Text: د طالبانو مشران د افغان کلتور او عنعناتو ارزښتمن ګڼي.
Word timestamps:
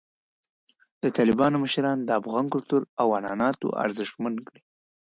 د 1.03 1.03
طالبانو 1.17 1.55
مشران 1.65 1.97
د 2.03 2.09
افغان 2.21 2.45
کلتور 2.53 2.81
او 3.01 3.07
عنعناتو 3.17 3.67
ارزښتمن 3.83 4.33
ګڼي. 4.47 4.61